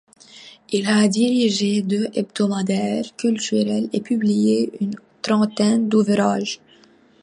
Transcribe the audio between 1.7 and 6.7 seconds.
deux hebdomadaires culturels et publié une trentaine d'ouvrages.